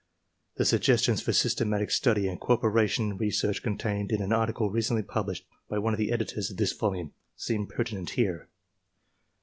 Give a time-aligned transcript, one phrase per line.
[0.55, 5.03] The suggestions for systematic study and cooperation in re search contained in an article recently
[5.03, 8.47] published by one of the editors of this volume seem pertinent here.